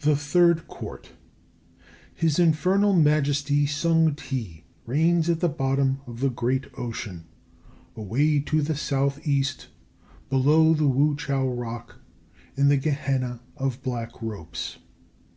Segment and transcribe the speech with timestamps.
[0.00, 1.10] THE THIRD COURT.
[2.12, 7.26] His Infernal Majesty Sung Ti reigns at the bottom of the great Ocean,
[7.94, 9.68] away to the south east,
[10.28, 12.00] below the Wu chiao rock,
[12.56, 14.78] in the Gehenna of Black Ropes.